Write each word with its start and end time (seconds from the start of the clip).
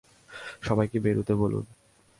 সবাইকে 0.61 0.97
বেরুতে 0.99 1.33
বলুন। 1.35 1.65